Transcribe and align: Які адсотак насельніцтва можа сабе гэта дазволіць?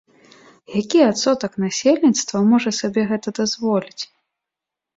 Які 0.81 0.99
адсотак 1.09 1.59
насельніцтва 1.65 2.43
можа 2.55 2.75
сабе 2.81 3.07
гэта 3.15 3.37
дазволіць? 3.43 4.03